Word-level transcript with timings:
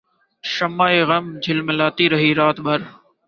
شمع 0.43 0.91
غم 1.07 1.25
جھلملاتی 1.39 2.09
رہی 2.09 2.33
رات 2.35 2.59
بھر 2.59 2.79